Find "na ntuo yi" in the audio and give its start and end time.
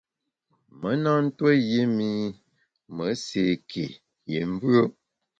1.03-1.81